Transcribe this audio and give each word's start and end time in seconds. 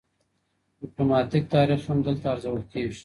ډيپلوماټيک 0.81 1.43
تاريخ 1.55 1.79
هم 1.87 1.99
دلته 2.07 2.25
ارزول 2.33 2.61
کېږي. 2.71 2.99